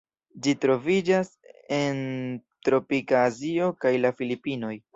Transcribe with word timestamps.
Ĝi 0.45 0.53
troviĝas 0.61 1.29
en 1.77 2.01
tropika 2.69 3.21
Azio 3.27 3.69
kaj 3.85 3.93
la 4.07 4.13
Filipinoj. 4.23 4.73